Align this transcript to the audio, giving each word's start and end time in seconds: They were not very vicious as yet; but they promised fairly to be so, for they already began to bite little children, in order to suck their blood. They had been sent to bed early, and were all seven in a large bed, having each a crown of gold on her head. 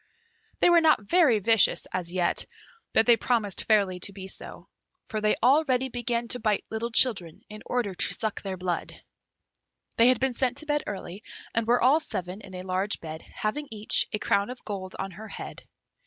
They 0.61 0.71
were 0.71 0.81
not 0.81 1.03
very 1.07 1.37
vicious 1.37 1.85
as 1.93 2.11
yet; 2.11 2.47
but 2.91 3.05
they 3.05 3.17
promised 3.17 3.65
fairly 3.65 3.99
to 3.99 4.13
be 4.13 4.25
so, 4.27 4.67
for 5.09 5.21
they 5.21 5.35
already 5.43 5.89
began 5.89 6.27
to 6.29 6.39
bite 6.39 6.65
little 6.71 6.89
children, 6.89 7.41
in 7.49 7.61
order 7.67 7.93
to 7.93 8.13
suck 8.15 8.41
their 8.41 8.57
blood. 8.57 8.99
They 9.97 10.07
had 10.07 10.19
been 10.19 10.33
sent 10.33 10.57
to 10.57 10.65
bed 10.65 10.81
early, 10.87 11.21
and 11.53 11.67
were 11.67 11.83
all 11.83 11.99
seven 11.99 12.41
in 12.41 12.55
a 12.55 12.63
large 12.63 12.99
bed, 12.99 13.21
having 13.31 13.67
each 13.69 14.07
a 14.11 14.17
crown 14.17 14.49
of 14.49 14.65
gold 14.65 14.95
on 14.97 15.11
her 15.11 15.27
head. 15.27 15.67